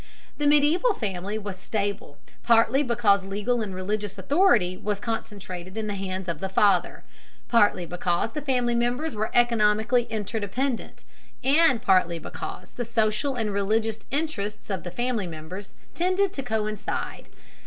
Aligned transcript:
The 0.39 0.47
medieval 0.47 0.95
family 0.95 1.37
was 1.37 1.59
stable, 1.59 2.17
partly 2.41 2.81
because 2.81 3.23
legal 3.23 3.61
and 3.61 3.75
religious 3.75 4.17
authority 4.17 4.75
was 4.75 4.99
concentrated 4.99 5.77
in 5.77 5.85
the 5.85 5.93
hands 5.93 6.27
of 6.27 6.39
the 6.39 6.49
father, 6.49 7.03
partly 7.49 7.85
because 7.85 8.31
the 8.31 8.41
family 8.41 8.73
members 8.73 9.13
were 9.13 9.29
economically 9.31 10.05
interdependent, 10.09 11.05
and 11.43 11.83
partly 11.83 12.17
because 12.17 12.71
the 12.71 12.83
social 12.83 13.35
and 13.35 13.53
religious 13.53 13.99
interests 14.09 14.71
of 14.71 14.81
the 14.81 14.89
family 14.89 15.27
members 15.27 15.71
tended 15.93 16.33
to 16.33 16.41
coincide. 16.41 17.27